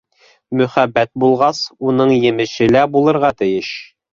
Мөхәббәт 0.61 1.11
булғас, 1.25 1.61
уның 1.91 2.15
емеше 2.25 2.71
лә 2.73 2.87
булырға 2.97 3.35
тейеш. 3.43 3.71